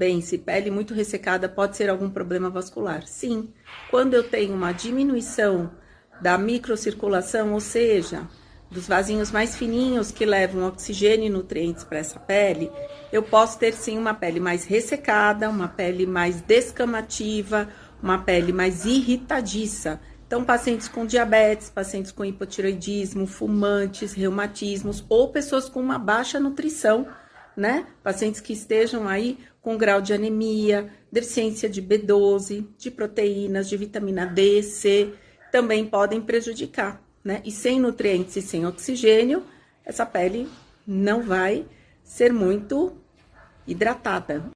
[0.00, 3.06] Bem, se pele muito ressecada pode ser algum problema vascular?
[3.06, 3.52] Sim.
[3.90, 5.72] Quando eu tenho uma diminuição
[6.22, 8.26] da microcirculação, ou seja,
[8.70, 12.72] dos vasinhos mais fininhos que levam oxigênio e nutrientes para essa pele,
[13.12, 17.68] eu posso ter sim uma pele mais ressecada, uma pele mais descamativa,
[18.02, 20.00] uma pele mais irritadiça.
[20.26, 27.06] Então, pacientes com diabetes, pacientes com hipotiroidismo, fumantes, reumatismos ou pessoas com uma baixa nutrição,
[27.60, 27.86] né?
[28.02, 34.26] Pacientes que estejam aí com grau de anemia, deficiência de B12, de proteínas, de vitamina
[34.26, 35.12] D, C,
[35.52, 37.42] também podem prejudicar né?
[37.44, 39.44] E sem nutrientes e sem oxigênio,
[39.84, 40.48] essa pele
[40.86, 41.66] não vai
[42.02, 42.96] ser muito
[43.66, 44.50] hidratada.